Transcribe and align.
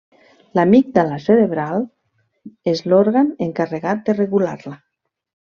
L'amígdala 0.59 1.19
cerebral 1.25 1.85
és 2.73 2.83
l'òrgan 2.89 3.31
encarregat 3.49 4.05
de 4.09 4.21
regular-la. 4.21 4.75